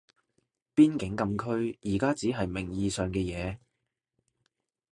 [0.73, 3.59] 邊境禁區而家只係名義上嘅嘢